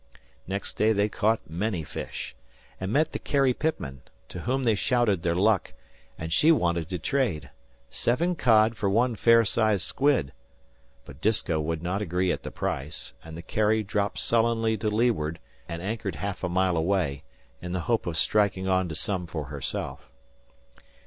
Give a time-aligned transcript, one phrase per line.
[0.47, 2.35] Next day they caught many fish,
[2.79, 5.73] and met the Carrie Pitman, to whom they shouted their luck,
[6.17, 7.51] and she wanted to trade
[7.91, 10.33] seven cod for one fair sized squid;
[11.05, 15.37] but Disko would not agree at the price, and the Carrie dropped sullenly to leeward
[15.69, 17.21] and anchored half a mile away,
[17.61, 20.09] in the hope of striking on to some for herself.